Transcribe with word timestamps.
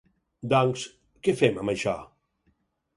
Doncs, 0.53 0.87
què 1.27 1.37
fem 1.45 1.63
amb 1.65 1.77
això? 1.77 1.97